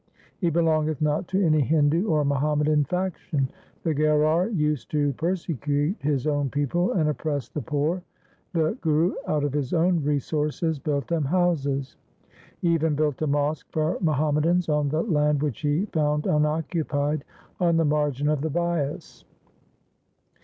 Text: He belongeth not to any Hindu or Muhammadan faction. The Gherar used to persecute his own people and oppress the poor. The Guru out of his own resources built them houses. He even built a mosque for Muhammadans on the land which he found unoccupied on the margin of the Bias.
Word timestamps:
He 0.39 0.49
belongeth 0.49 0.99
not 0.99 1.27
to 1.27 1.45
any 1.45 1.59
Hindu 1.61 2.07
or 2.07 2.25
Muhammadan 2.25 2.85
faction. 2.85 3.51
The 3.83 3.93
Gherar 3.93 4.47
used 4.49 4.89
to 4.89 5.13
persecute 5.13 5.95
his 5.99 6.25
own 6.25 6.49
people 6.49 6.93
and 6.93 7.07
oppress 7.07 7.49
the 7.49 7.61
poor. 7.61 8.01
The 8.53 8.75
Guru 8.81 9.13
out 9.27 9.43
of 9.43 9.53
his 9.53 9.73
own 9.73 10.03
resources 10.03 10.79
built 10.79 11.05
them 11.05 11.25
houses. 11.25 11.97
He 12.61 12.69
even 12.69 12.95
built 12.95 13.21
a 13.21 13.27
mosque 13.27 13.67
for 13.69 13.99
Muhammadans 13.99 14.69
on 14.69 14.89
the 14.89 15.03
land 15.03 15.43
which 15.43 15.59
he 15.61 15.85
found 15.93 16.25
unoccupied 16.25 17.23
on 17.59 17.77
the 17.77 17.85
margin 17.85 18.27
of 18.27 18.41
the 18.41 18.49
Bias. 18.49 19.23